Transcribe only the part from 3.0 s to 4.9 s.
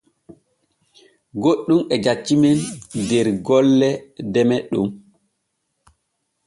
der golle deme Ɗon.